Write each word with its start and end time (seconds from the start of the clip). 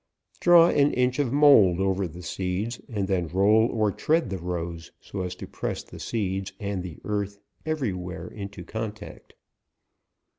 Draw 0.39 0.69
an 0.69 0.93
inch 0.93 1.19
of 1.19 1.31
mould 1.31 1.79
over 1.79 2.07
the 2.07 2.23
seeds, 2.23 2.81
and 2.89 3.07
then 3.07 3.27
roll 3.27 3.69
or 3.71 3.91
tread 3.91 4.31
the 4.31 4.39
rows, 4.39 4.91
so 4.99 5.21
as 5.21 5.35
to 5.35 5.45
press 5.45 5.83
the 5.83 5.99
seeds 5.99 6.53
and 6.59 6.81
the 6.81 6.97
earth 7.03 7.37
every 7.67 7.93
where 7.93 8.25
into 8.27 8.63
contact.' 8.63 9.33